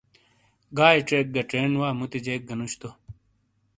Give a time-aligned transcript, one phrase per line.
[0.77, 2.89] گائیے چیک گہ چینڈ وا مُتی جیک گہ نُش تو۔